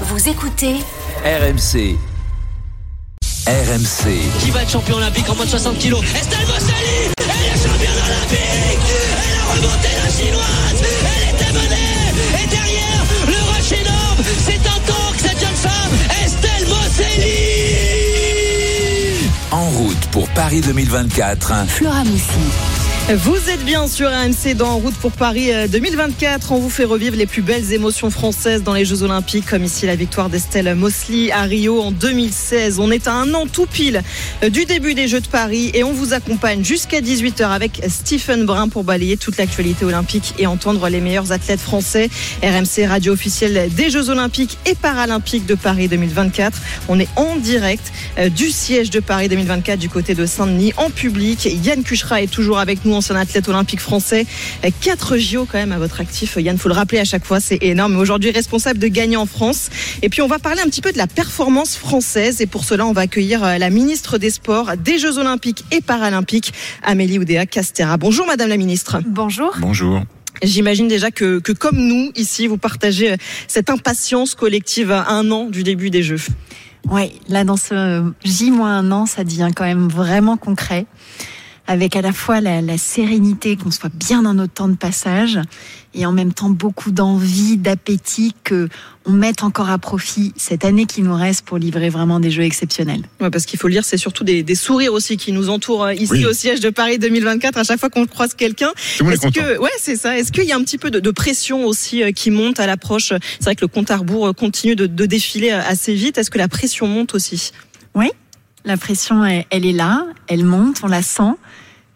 [0.00, 0.74] Vous écoutez
[1.24, 1.96] RMC.
[3.46, 4.40] RMC.
[4.40, 6.02] Qui va être champion olympique en moins de 60 kilos?
[6.02, 12.46] Estelle Bossali Elle est championne olympique Elle a remonté la chinoise Elle était menée Et
[12.48, 15.92] derrière, le rush énorme C'est un tank, cette jeune femme
[16.24, 17.30] Estelle Bosseli
[19.52, 21.66] En route pour Paris 2024.
[21.68, 22.83] Flora Moussi.
[23.12, 26.52] Vous êtes bien sur AMC dans route pour Paris euh, 2024.
[26.52, 29.84] On vous fait revivre les plus belles émotions françaises dans les Jeux Olympiques, comme ici
[29.84, 32.78] la victoire d'Estelle Mosley à Rio en 2016.
[32.78, 34.02] On est à un an tout pile
[34.42, 38.46] euh, du début des Jeux de Paris et on vous accompagne jusqu'à 18h avec Stephen
[38.46, 42.08] Brun pour balayer toute l'actualité olympique et entendre les meilleurs athlètes français.
[42.42, 46.58] RMC, radio officielle des Jeux Olympiques et Paralympiques de Paris 2024.
[46.88, 50.88] On est en direct euh, du siège de Paris 2024 du côté de Saint-Denis en
[50.88, 51.46] public.
[51.62, 54.26] Yann Cuchera est toujours avec nous ancien athlète olympique français.
[54.80, 56.36] 4 JO quand même à votre actif.
[56.36, 57.96] Yann, faut le rappeler à chaque fois, c'est énorme.
[57.96, 59.68] Aujourd'hui, responsable de gagner en France.
[60.02, 62.40] Et puis, on va parler un petit peu de la performance française.
[62.40, 65.80] Et pour cela, on va accueillir euh, la ministre des Sports, des Jeux Olympiques et
[65.80, 66.52] Paralympiques,
[66.82, 67.96] Amélie Oudéa Castera.
[67.96, 69.00] Bonjour, Madame la ministre.
[69.06, 69.54] Bonjour.
[69.58, 70.02] Bonjour.
[70.42, 73.16] J'imagine déjà que, que, comme nous, ici, vous partagez euh,
[73.48, 76.20] cette impatience collective à un an du début des Jeux.
[76.90, 80.86] Oui, là, dans ce J-1 an, ça devient quand même vraiment concret
[81.66, 85.40] avec à la fois la, la sérénité, qu'on soit bien dans notre temps de passage,
[85.94, 88.68] et en même temps beaucoup d'envie, d'appétit que
[89.06, 92.42] on mette encore à profit cette année qui nous reste pour livrer vraiment des jeux
[92.42, 93.02] exceptionnels.
[93.20, 95.90] Ouais, parce qu'il faut le dire, c'est surtout des, des, sourires aussi qui nous entourent
[95.92, 96.26] ici oui.
[96.26, 98.72] au siège de Paris 2024 à chaque fois qu'on croise quelqu'un.
[99.00, 100.18] Est-ce que, ouais, c'est ça.
[100.18, 102.66] Est-ce qu'il y a un petit peu de, de pression aussi euh, qui monte à
[102.66, 103.08] l'approche?
[103.08, 106.18] C'est vrai que le compte à rebours continue de, de défiler assez vite.
[106.18, 107.52] Est-ce que la pression monte aussi?
[107.94, 108.10] Oui,
[108.64, 111.34] la pression, elle, elle est là, elle monte, on la sent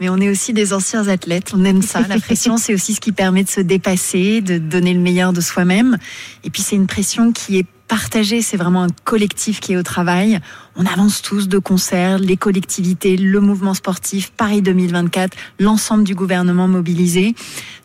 [0.00, 1.52] mais on est aussi des anciens athlètes.
[1.54, 2.00] On aime ça.
[2.08, 5.40] La pression, c'est aussi ce qui permet de se dépasser, de donner le meilleur de
[5.40, 5.98] soi-même.
[6.44, 8.42] Et puis, c'est une pression qui est partagée.
[8.42, 10.38] C'est vraiment un collectif qui est au travail.
[10.76, 16.68] On avance tous de concert, les collectivités, le mouvement sportif, Paris 2024, l'ensemble du gouvernement
[16.68, 17.34] mobilisé.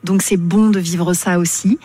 [0.03, 1.79] Donc, c'est bon de vivre ça aussi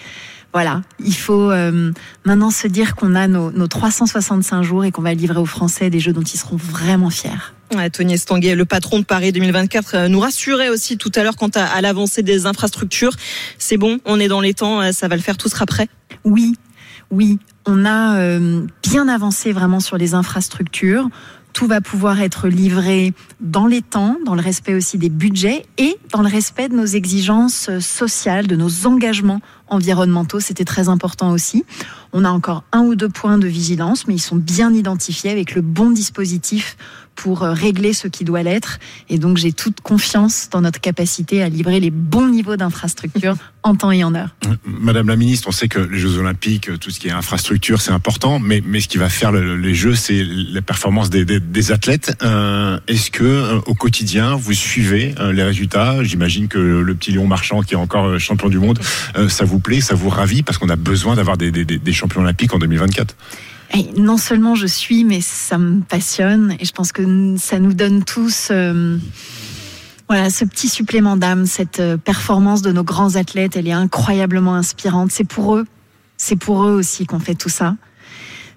[0.55, 1.93] voilà, il faut euh,
[2.25, 5.91] maintenant se dire qu'on a nos, nos 365 jours et qu'on va livrer aux Français
[5.91, 7.53] des jeux dont ils seront vraiment fiers.
[7.93, 11.51] Tony Estanguet, le patron de Paris 2024, euh, nous rassurait aussi tout à l'heure quant
[11.55, 13.12] à, à l'avancée des infrastructures.
[13.59, 15.89] C'est bon, on est dans les temps, euh, ça va le faire, tout sera prêt
[16.25, 16.55] Oui,
[17.11, 21.09] oui, on a euh, bien avancé vraiment sur les infrastructures
[21.55, 25.99] tout va pouvoir être livré dans les temps, dans le respect aussi des budgets et
[26.12, 30.39] dans le respect de nos exigences sociales, de nos engagements environnementaux.
[30.39, 31.65] C'était très important aussi.
[32.12, 35.56] On a encore un ou deux points de vigilance, mais ils sont bien identifiés avec
[35.56, 36.77] le bon dispositif
[37.19, 38.79] pour régler ce qui doit l'être.
[39.09, 43.34] Et donc, j'ai toute confiance dans notre capacité à livrer les bons niveaux d'infrastructure
[43.65, 44.37] en temps et en heure.
[44.65, 47.91] Madame la ministre, on sait que les Jeux Olympiques, tout ce qui est infrastructure, c'est
[47.91, 51.41] important, mais, mais ce qui va faire le, les Jeux, c'est la performance des, des,
[51.41, 52.17] des athlètes.
[52.23, 56.05] Euh, Est-ce que euh, au quotidien, vous suivez euh, les résultats?
[56.05, 58.79] J'imagine que le petit lion marchand, qui est encore euh, champion du monde,
[59.29, 62.21] ça vous plaît, ça vous ravit, parce qu'on a besoin d'avoir des, des, des champions
[62.21, 63.17] olympiques en 2024
[63.97, 68.03] non seulement je suis, mais ça me passionne et je pense que ça nous donne
[68.03, 68.99] tous euh,
[70.09, 75.11] voilà ce petit supplément d'âme, cette performance de nos grands athlètes, elle est incroyablement inspirante.
[75.12, 75.67] C'est pour eux,
[76.17, 77.77] c'est pour eux aussi qu'on fait tout ça.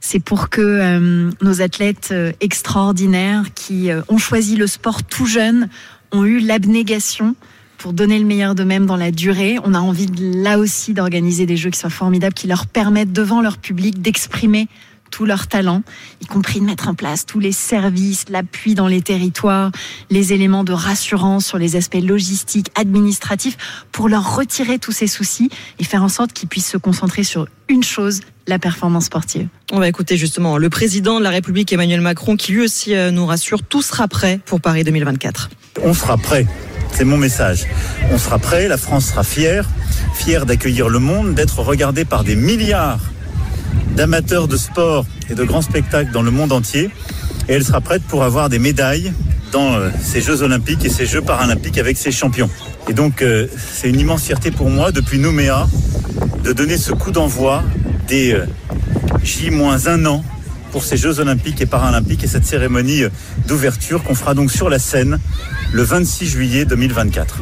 [0.03, 5.28] C'est pour que euh, nos athlètes euh, extraordinaires qui euh, ont choisi le sport tout
[5.28, 5.69] jeune
[6.11, 7.35] ont eu l'abnégation
[7.78, 9.57] pour donner le meilleur d'eux-mêmes dans la durée.
[9.63, 13.41] On a envie là aussi d'organiser des jeux qui soient formidables, qui leur permettent devant
[13.41, 14.67] leur public d'exprimer
[15.11, 15.83] tout leur talent,
[16.22, 19.72] y compris de mettre en place tous les services, l'appui dans les territoires,
[20.09, 23.57] les éléments de rassurance sur les aspects logistiques, administratifs,
[23.91, 27.47] pour leur retirer tous ces soucis et faire en sorte qu'ils puissent se concentrer sur
[27.67, 29.47] une chose, la performance sportive.
[29.72, 33.25] On va écouter justement le président de la République Emmanuel Macron qui lui aussi nous
[33.25, 35.49] rassure, tout sera prêt pour Paris 2024.
[35.83, 36.47] On sera prêt.
[36.93, 37.66] C'est mon message.
[38.11, 39.69] On sera prêt, la France sera fière,
[40.13, 42.99] fière d'accueillir le monde, d'être regardée par des milliards
[43.95, 46.90] d'amateurs de sport et de grands spectacles dans le monde entier.
[47.47, 49.11] Et elle sera prête pour avoir des médailles
[49.51, 52.49] dans euh, ces Jeux olympiques et ces Jeux paralympiques avec ses champions.
[52.87, 55.67] Et donc euh, c'est une immense fierté pour moi depuis Nouméa
[56.43, 57.63] de donner ce coup d'envoi
[58.07, 58.46] des euh,
[59.23, 60.23] J-1 an
[60.72, 63.03] pour ces Jeux olympiques et paralympiques et cette cérémonie
[63.47, 65.19] d'ouverture qu'on fera donc sur la scène
[65.73, 67.41] le 26 juillet 2024.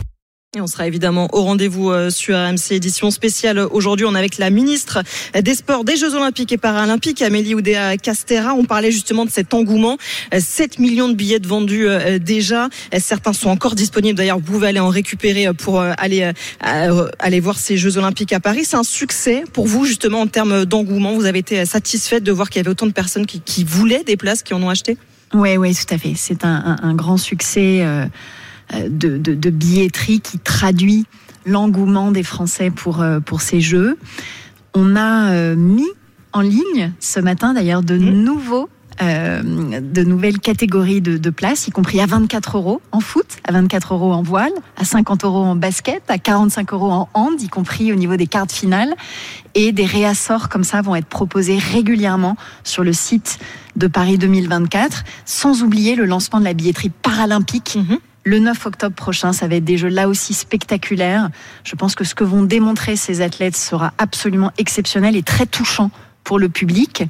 [0.62, 3.60] On sera évidemment au rendez-vous euh, sur RMC édition spéciale.
[3.60, 5.04] Aujourd'hui, on est avec la ministre
[5.40, 8.54] des Sports, des Jeux Olympiques et Paralympiques, Amélie Oudéa Castera.
[8.54, 9.98] On parlait justement de cet engouement.
[10.38, 12.70] 7 millions de billets vendus euh, déjà.
[13.00, 14.18] Certains sont encore disponibles.
[14.18, 18.40] D'ailleurs, vous pouvez aller en récupérer pour euh, aller, aller voir ces Jeux Olympiques à
[18.40, 18.66] Paris.
[18.66, 21.14] C'est un succès pour vous, justement, en termes d'engouement.
[21.14, 24.18] Vous avez été satisfaite de voir qu'il y avait autant de personnes qui, voulaient des
[24.18, 24.98] places, qui en ont acheté?
[25.34, 26.14] Oui, oui, tout à fait.
[26.16, 27.82] C'est un, grand succès.
[27.82, 28.06] Euh,
[28.74, 31.06] de, de, de, billetterie qui traduit
[31.46, 33.98] l'engouement des Français pour, euh, pour ces jeux.
[34.74, 35.90] On a euh, mis
[36.34, 38.12] en ligne ce matin d'ailleurs de mmh.
[38.12, 38.70] nouveaux
[39.02, 39.42] euh,
[39.80, 43.94] de nouvelles catégories de, de, places, y compris à 24 euros en foot, à 24
[43.94, 47.94] euros en voile, à 50 euros en basket, à 45 euros en hand, y compris
[47.94, 48.94] au niveau des cartes finales.
[49.56, 52.36] Et des réassorts comme ça vont être proposés régulièrement
[52.66, 53.40] sur le site
[53.78, 57.78] de Paris 2024, sans oublier le lancement de la billetterie paralympique.
[57.78, 61.30] Mmh le 9 octobre prochain, ça va être des jeux là aussi spectaculaires.
[61.64, 65.92] Je pense que ce que vont démontrer ces athlètes sera absolument exceptionnel et très touchant
[66.24, 67.04] pour le public.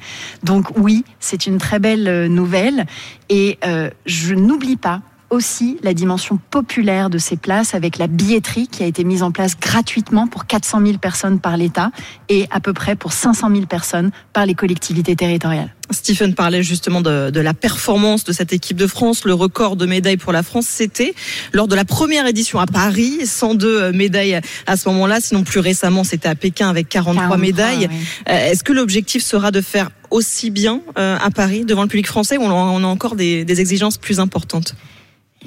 [0.44, 2.85] Donc oui, c'est une très belle euh, nouvelle.
[3.29, 8.67] Et euh, je n'oublie pas aussi la dimension populaire de ces places avec la billetterie
[8.67, 11.91] qui a été mise en place gratuitement pour 400 000 personnes par l'État
[12.29, 15.73] et à peu près pour 500 000 personnes par les collectivités territoriales.
[15.91, 19.25] Stephen parlait justement de, de, la performance de cette équipe de France.
[19.25, 21.15] Le record de médailles pour la France, c'était
[21.51, 25.19] lors de la première édition à Paris, 102 médailles à ce moment-là.
[25.19, 27.87] Sinon, plus récemment, c'était à Pékin avec 43, 43 médailles.
[27.89, 27.97] Oui.
[28.29, 32.07] Euh, est-ce que l'objectif sera de faire aussi bien euh, à Paris devant le public
[32.07, 34.75] français ou on a encore des, des exigences plus importantes?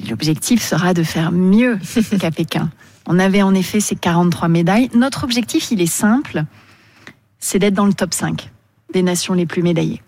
[0.08, 1.78] L'objectif sera de faire mieux
[2.20, 2.70] qu'à Pékin.
[3.06, 4.90] On avait en effet ces 43 médailles.
[4.94, 6.44] Notre objectif, il est simple,
[7.38, 8.50] c'est d'être dans le top 5
[8.92, 10.02] des nations les plus médaillées.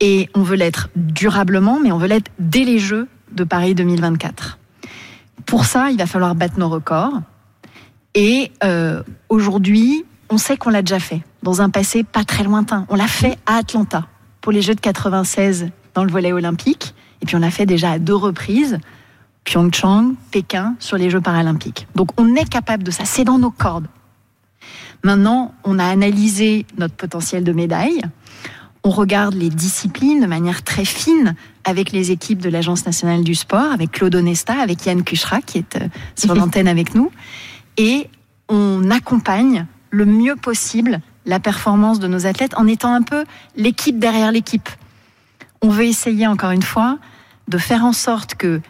[0.00, 4.58] Et on veut l'être durablement, mais on veut l'être dès les Jeux de Paris 2024.
[5.46, 7.20] Pour ça, il va falloir battre nos records.
[8.14, 12.86] Et euh, aujourd'hui, on sait qu'on l'a déjà fait, dans un passé pas très lointain.
[12.88, 14.06] On l'a fait à Atlanta,
[14.40, 16.94] pour les Jeux de 96 dans le volet olympique.
[17.22, 18.78] Et puis on l'a fait déjà à deux reprises,
[19.44, 21.86] Pyeongchang, Pékin, sur les Jeux paralympiques.
[21.94, 23.86] Donc on est capable de ça, c'est dans nos cordes.
[25.04, 28.02] Maintenant, on a analysé notre potentiel de médailles.
[28.84, 31.34] On regarde les disciplines de manière très fine
[31.64, 35.58] avec les équipes de l'Agence nationale du sport, avec Claude Onesta, avec Yann Kuchra qui
[35.58, 37.10] est euh, sur l'antenne avec nous.
[37.76, 38.08] Et
[38.48, 43.24] on accompagne le mieux possible la performance de nos athlètes en étant un peu
[43.56, 44.68] l'équipe derrière l'équipe.
[45.62, 46.98] On veut essayer encore une fois
[47.48, 48.60] de faire en sorte que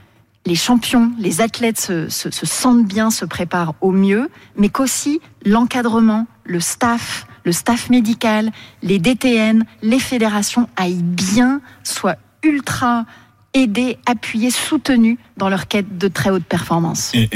[0.44, 5.20] les champions, les athlètes se, se, se sentent bien, se préparent au mieux, mais qu'aussi
[5.44, 8.50] l'encadrement, le staff, le staff médical,
[8.82, 13.06] les DTN, les fédérations aillent bien, soient ultra
[13.54, 17.12] aidés, appuyés, soutenus dans leur quête de très haute performance.
[17.14, 17.28] Et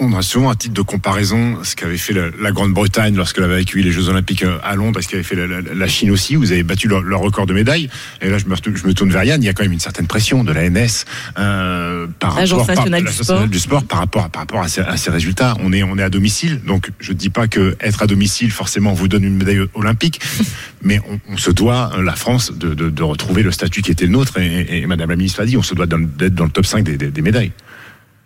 [0.00, 3.60] on a souvent un titre de comparaison ce qu'avait fait la, la Grande-Bretagne lorsqu'elle avait
[3.60, 6.36] accueilli les Jeux Olympiques euh, à Londres, ce qu'avait fait la, la, la, Chine aussi.
[6.36, 7.88] Vous avez battu leur, leur, record de médailles.
[8.20, 9.42] Et là, je me, je me tourne vers Yann.
[9.42, 11.04] Il y a quand même une certaine pression de l'ANS
[11.38, 13.48] euh, par rapport nationale par, du, sport.
[13.48, 15.56] du sport par rapport à, par rapport à ces, à ces, résultats.
[15.60, 18.50] On est on est à domicile, donc je ne dis pas que être à domicile
[18.50, 20.20] forcément vous donne une médaille olympique,
[20.82, 24.06] mais on, on, se doit la France de, de, de, retrouver le statut qui était
[24.06, 24.38] le nôtre.
[24.38, 26.66] Et, et, et Madame la ministre l'a dit, on se doit d'être dans le top
[26.66, 27.52] 5 des, des, des médailles.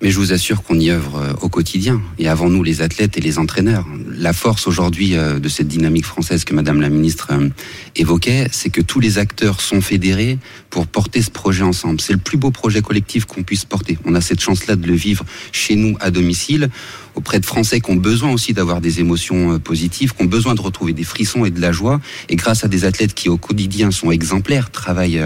[0.02, 3.16] Mais je vous assure qu'on y œuvre euh, au quotidien, et avant nous les athlètes
[3.16, 3.86] et les entraîneurs.
[4.18, 7.48] La force aujourd'hui euh, de cette dynamique française que Madame la Ministre euh,
[7.94, 10.38] évoquait, c'est que tous les acteurs sont fédérés
[10.70, 12.00] pour porter ce projet ensemble.
[12.00, 13.96] C'est le plus beau projet collectif qu'on puisse porter.
[14.04, 16.68] On a cette chance-là de le vivre chez nous à domicile
[17.14, 20.60] auprès de Français qui ont besoin aussi d'avoir des émotions positives, qui ont besoin de
[20.60, 22.00] retrouver des frissons et de la joie.
[22.28, 25.22] Et grâce à des athlètes qui au quotidien sont exemplaires, travaillent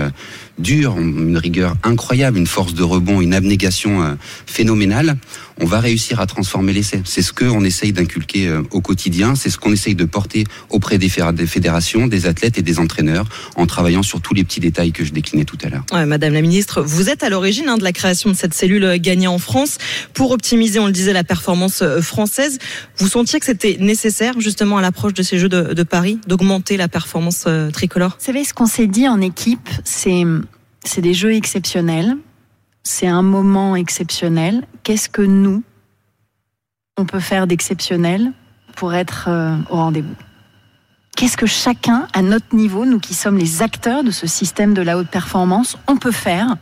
[0.58, 5.16] dur, une rigueur incroyable, une force de rebond, une abnégation phénoménale,
[5.60, 7.00] on va réussir à transformer l'essai.
[7.04, 11.08] C'est ce qu'on essaye d'inculquer au quotidien, c'est ce qu'on essaye de porter auprès des
[11.08, 15.12] fédérations, des athlètes et des entraîneurs, en travaillant sur tous les petits détails que je
[15.12, 15.84] déclinais tout à l'heure.
[15.92, 18.98] Ouais, Madame la Ministre, vous êtes à l'origine hein, de la création de cette cellule
[18.98, 19.78] gagnée en France
[20.12, 22.58] pour optimiser, on le disait, la performance française.
[22.98, 26.76] Vous sentiez que c'était nécessaire, justement, à l'approche de ces Jeux de, de Paris, d'augmenter
[26.76, 28.16] la performance euh, tricolore?
[28.18, 30.25] Vous savez, ce qu'on s'est dit en équipe, c'est
[30.84, 32.16] c'est des jeux exceptionnels,
[32.86, 34.64] c'est un moment exceptionnel.
[34.84, 35.64] Qu'est-ce que nous,
[36.96, 38.32] on peut faire d'exceptionnel
[38.76, 40.14] pour être euh, au rendez-vous?
[41.16, 44.82] Qu'est-ce que chacun, à notre niveau, nous qui sommes les acteurs de ce système de
[44.82, 46.56] la haute performance, on peut faire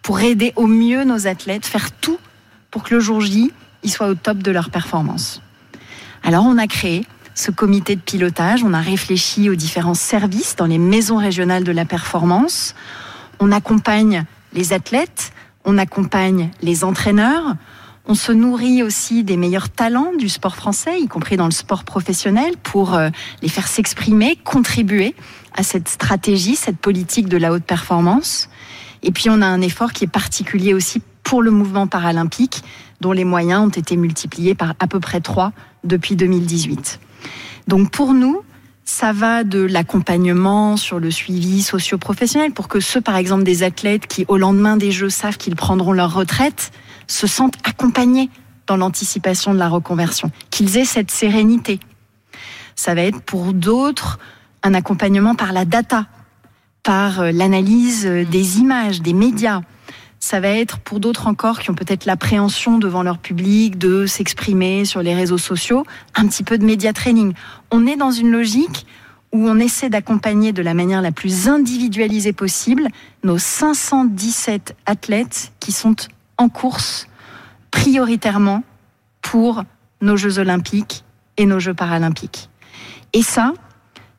[0.00, 2.18] pour aider au mieux nos athlètes, faire tout
[2.70, 3.52] pour que le jour J,
[3.82, 5.42] ils soient au top de leur performance?
[6.22, 7.04] Alors on a créé
[7.34, 11.72] ce comité de pilotage, on a réfléchi aux différents services dans les maisons régionales de
[11.72, 12.74] la performance,
[13.40, 15.32] on accompagne les athlètes,
[15.66, 17.56] on accompagne les entraîneurs,
[18.08, 21.82] On se nourrit aussi des meilleurs talents du sport français, y compris dans le sport
[21.82, 23.10] professionnel, pour euh,
[23.42, 25.16] les faire s'exprimer, contribuer
[25.52, 28.48] à cette stratégie, cette politique de la haute performance.
[29.02, 32.62] Et puis on a un effort qui est particulier aussi pour le mouvement paralympique,
[33.00, 35.50] dont les moyens ont été multipliés par à peu près trois
[35.82, 37.00] depuis 2018.
[37.66, 38.42] Donc pour nous,
[38.86, 44.06] ça va de l'accompagnement sur le suivi socio-professionnel pour que ceux, par exemple, des athlètes
[44.06, 46.70] qui, au lendemain des Jeux, savent qu'ils prendront leur retraite,
[47.08, 48.30] se sentent accompagnés
[48.68, 51.80] dans l'anticipation de la reconversion, qu'ils aient cette sérénité.
[52.76, 54.18] Ça va être pour d'autres
[54.62, 56.06] un accompagnement par la data,
[56.82, 59.62] par euh, l'analyse euh, des images, des médias.
[60.28, 64.84] Ça va être pour d'autres encore qui ont peut-être l'appréhension devant leur public de s'exprimer
[64.84, 67.32] sur les réseaux sociaux, un petit peu de média training.
[67.70, 68.88] On est dans une logique
[69.30, 72.88] où on essaie d'accompagner de la manière la plus individualisée possible
[73.22, 75.94] nos 517 athlètes qui sont
[76.38, 77.06] en course
[77.70, 78.64] prioritairement
[79.22, 79.62] pour
[80.00, 81.04] nos Jeux olympiques
[81.36, 82.50] et nos Jeux paralympiques.
[83.12, 83.52] Et ça,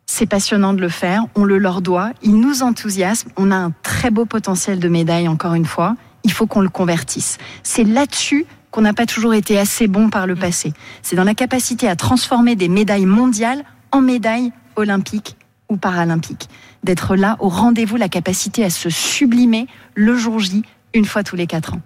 [0.07, 3.71] c'est passionnant de le faire, on le leur doit, ils nous enthousiasment, on a un
[3.83, 7.37] très beau potentiel de médaille encore une fois, il faut qu'on le convertisse.
[7.61, 10.73] C'est là-dessus qu'on n'a pas toujours été assez bon par le passé.
[11.03, 15.35] C'est dans la capacité à transformer des médailles mondiales en médailles olympiques
[15.69, 16.49] ou paralympiques.
[16.83, 21.35] D'être là au rendez-vous, la capacité à se sublimer le jour J, une fois tous
[21.35, 21.81] les quatre ans.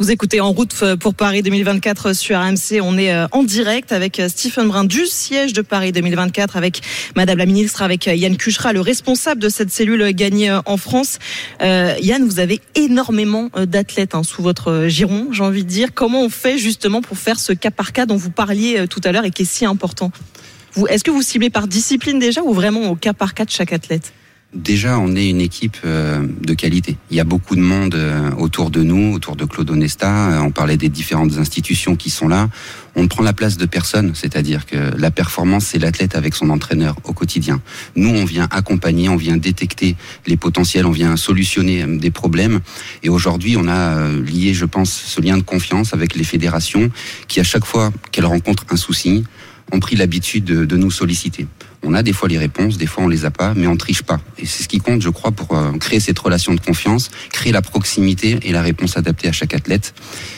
[0.00, 2.80] Vous écoutez En route pour Paris 2024 sur RMC.
[2.82, 6.82] On est euh, en direct avec euh, Stephen Brun du siège de Paris 2024 avec
[7.16, 11.18] Madame la ministre, avec euh, Yann Cuchera, le responsable de cette cellule gagnée en France.
[11.60, 15.88] Yann, vous avez énormément d'athlètes hein, sous votre giron, j'ai envie de dire.
[15.94, 19.12] Comment on fait justement pour faire ce cas par cas dont vous parliez tout à
[19.12, 20.12] l'heure et qui est si important?
[20.88, 23.72] Est-ce que vous ciblez par discipline déjà ou vraiment au cas par cas de chaque
[23.72, 24.12] athlète?
[24.54, 26.96] Déjà, on est une équipe euh, de qualité.
[27.10, 30.30] Il y a beaucoup de monde euh, autour de nous, autour de Claude Onesta.
[30.30, 32.48] Euh, on parlait des différentes institutions qui sont là.
[32.96, 36.48] On ne prend la place de personne, c'est-à-dire que la performance, c'est l'athlète avec son
[36.48, 37.60] entraîneur au quotidien.
[37.94, 42.60] Nous, on vient accompagner, on vient détecter les potentiels, on vient solutionner des problèmes.
[43.02, 46.90] Et aujourd'hui, on a lié, je pense, ce lien de confiance avec les fédérations
[47.28, 49.24] qui, à chaque fois qu'elles rencontrent un souci,
[49.72, 51.46] ont pris l'habitude de, de nous solliciter.
[51.84, 54.02] On a des fois les réponses, des fois on les a pas, mais on triche
[54.02, 54.20] pas.
[54.38, 57.52] Et c'est ce qui compte, je crois, pour euh, créer cette relation de confiance, créer
[57.52, 59.94] la proximité et la réponse adaptée à chaque athlète.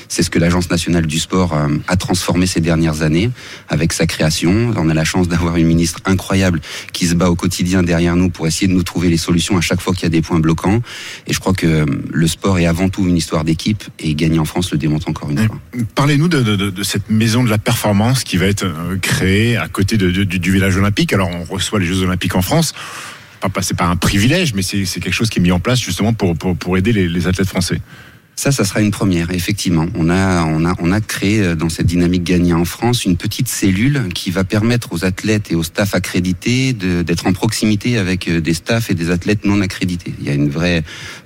[0.08, 3.30] C'est ce que l'Agence nationale du sport euh, a transformé ces dernières années
[3.68, 4.72] avec sa création.
[4.76, 6.60] On a la chance d'avoir une ministre incroyable
[6.92, 9.60] qui se bat au quotidien derrière nous pour essayer de nous trouver les solutions à
[9.60, 10.82] chaque fois qu'il y a des points bloquants.
[11.26, 14.38] Et je crois que euh, le sport est avant tout une histoire d'équipe et gagner
[14.38, 15.58] en France le démontre encore une fois.
[15.94, 18.66] Parlez-nous de, de, de, cette maison de la performance qui va être
[19.00, 21.12] créée à côté du, du village olympique.
[21.12, 22.74] Alors on reçoit les Jeux Olympiques en France.
[23.40, 26.12] Pas passer par un privilège, mais c'est quelque chose qui est mis en place justement
[26.12, 27.80] pour, aider les athlètes français.
[28.40, 29.84] Ça, ça sera une première, effectivement.
[29.94, 33.18] On a, on a, on a créé euh, dans cette dynamique gagnée en France une
[33.18, 38.28] petite cellule qui va permettre aux athlètes et aux staffs accrédités d'être en proximité avec
[38.28, 40.14] euh, des staffs et des athlètes non accrédités.
[40.18, 40.82] Il y a une vraie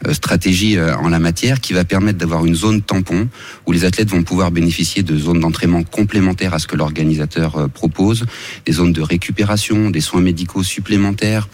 [0.08, 3.28] euh, stratégie en la matière qui va permettre d'avoir une zone tampon
[3.64, 8.24] où les athlètes vont pouvoir bénéficier de zones d'entraînement complémentaires à ce que l'organisateur propose,
[8.66, 11.48] des zones de récupération, des soins médicaux supplémentaires,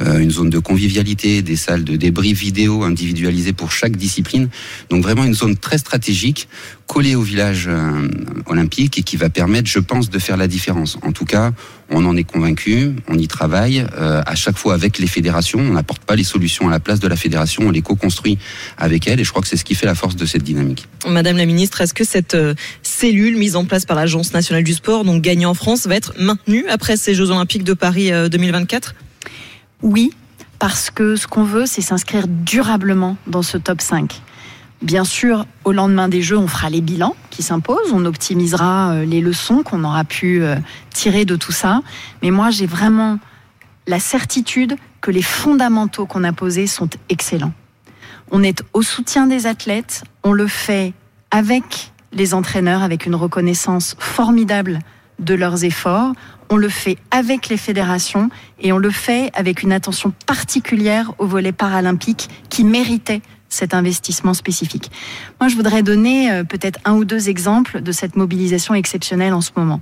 [0.00, 4.48] une zone de convivialité, des salles de débris vidéo individualisées pour chaque discipline.
[4.88, 6.48] Donc vraiment une zone très stratégique
[6.86, 8.08] collée au village euh,
[8.46, 10.98] olympique et qui va permettre, je pense, de faire la différence.
[11.02, 11.52] En tout cas,
[11.90, 15.58] on en est convaincu, on y travaille euh, à chaque fois avec les fédérations.
[15.58, 18.38] On n'apporte pas les solutions à la place de la fédération, on les co-construit
[18.76, 20.86] avec elle et je crois que c'est ce qui fait la force de cette dynamique.
[21.08, 24.74] Madame la ministre, est-ce que cette euh, cellule mise en place par l'Agence nationale du
[24.74, 28.94] sport, donc gagnée en France, va être maintenue après ces Jeux olympiques de Paris 2024
[29.82, 30.12] Oui,
[30.58, 34.20] parce que ce qu'on veut, c'est s'inscrire durablement dans ce top 5.
[34.82, 39.04] Bien sûr, au lendemain des Jeux, on fera les bilans qui s'imposent, on optimisera euh,
[39.04, 40.56] les leçons qu'on aura pu euh,
[40.90, 41.82] tirer de tout ça.
[42.20, 43.20] Mais moi, j'ai vraiment
[43.86, 47.52] la certitude que les fondamentaux qu'on a posés sont excellents.
[48.32, 50.94] On est au soutien des athlètes, on le fait
[51.30, 54.80] avec les entraîneurs, avec une reconnaissance formidable
[55.20, 56.12] de leurs efforts.
[56.50, 61.26] On le fait avec les fédérations et on le fait avec une attention particulière au
[61.26, 64.90] volet paralympique qui méritait cet investissement spécifique.
[65.40, 69.40] Moi, je voudrais donner euh, peut-être un ou deux exemples de cette mobilisation exceptionnelle en
[69.40, 69.80] ce moment.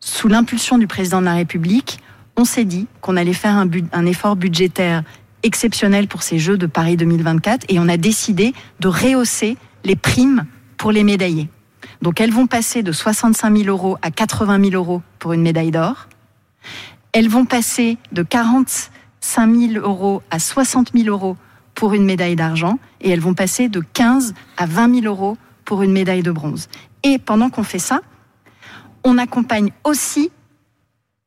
[0.00, 1.98] Sous l'impulsion du président de la République,
[2.36, 5.02] on s'est dit qu'on allait faire un, un effort budgétaire
[5.42, 10.46] exceptionnel pour ces Jeux de Paris 2024 et on a décidé de rehausser les primes
[10.76, 11.48] pour les médaillés.
[12.02, 15.70] Donc elles vont passer de 65 000 euros à 80 000 euros pour une médaille
[15.70, 16.08] d'or.
[17.12, 21.36] Elles vont passer de 45 000 euros à 60 000 euros
[21.74, 25.82] pour une médaille d'argent et elles vont passer de 15 à 20 000 euros pour
[25.82, 26.68] une médaille de bronze.
[27.02, 28.00] Et pendant qu'on fait ça,
[29.02, 30.30] on accompagne aussi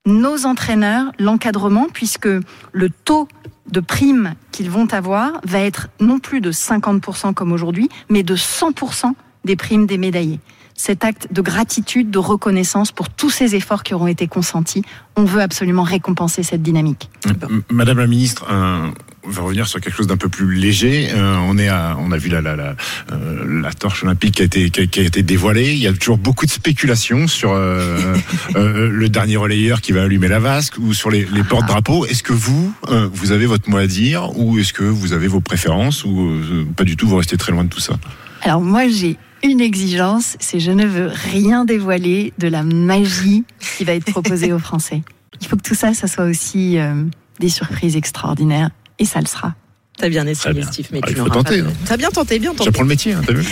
[0.06, 2.30] nos entraîneurs, l'encadrement, puisque
[2.72, 3.28] le taux
[3.70, 8.36] de primes qu'ils vont avoir va être non plus de 50% comme aujourd'hui, mais de
[8.36, 9.14] 100%
[9.44, 10.40] des primes des médaillés.
[10.80, 14.84] Cet acte de gratitude, de reconnaissance pour tous ces efforts qui auront été consentis,
[15.16, 17.10] on veut absolument récompenser cette dynamique.
[17.72, 18.88] Madame la ministre, euh,
[19.24, 21.10] on va revenir sur quelque chose d'un peu plus léger.
[21.12, 22.76] Euh, on est à, on a vu la la la,
[23.12, 25.74] euh, la torche olympique qui a été qui a, qui a été dévoilée.
[25.74, 28.16] Il y a toujours beaucoup de spéculations sur euh,
[28.56, 32.06] euh, le dernier relayeur qui va allumer la vasque ou sur les, les porte-drapeaux.
[32.06, 35.28] Est-ce que vous, euh, vous avez votre mot à dire ou est-ce que vous avez
[35.28, 37.96] vos préférences ou euh, pas du tout Vous restez très loin de tout ça?
[38.44, 43.44] Alors moi j'ai une exigence, c'est je ne veux rien dévoiler de la magie
[43.78, 45.02] qui va être proposée aux Français.
[45.42, 47.04] Il faut que tout ça, ça soit aussi euh,
[47.40, 49.54] des surprises extraordinaires, et ça le sera.
[49.98, 50.62] T'as bien essayé.
[50.62, 51.66] Steve, mais Ah, tu n'auras pas hein.
[51.86, 52.66] T'as bien tenté, bien tenté.
[52.66, 53.44] J'apprends le métier, hein, t'as vu